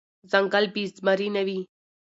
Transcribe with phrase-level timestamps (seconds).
[0.31, 1.59] ځنګل بی زمري نه وي.